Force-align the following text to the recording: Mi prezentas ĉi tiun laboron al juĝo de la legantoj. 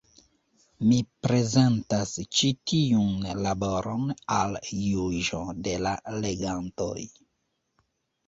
Mi 0.91 0.95
prezentas 1.25 2.13
ĉi 2.37 2.49
tiun 2.71 3.27
laboron 3.47 4.09
al 4.37 4.57
juĝo 4.79 5.41
de 5.67 5.75
la 5.87 5.91
legantoj. 6.25 6.97